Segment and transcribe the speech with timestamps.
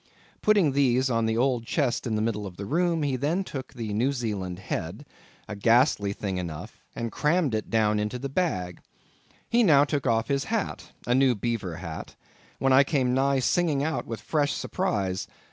[0.41, 3.71] Placing these on the old chest in the middle of the room, he then took
[3.75, 8.81] the New Zealand head—a ghastly thing enough—and crammed it down into the bag.
[9.47, 14.21] He now took off his hat—a new beaver hat—when I came nigh singing out with
[14.21, 15.27] fresh surprise.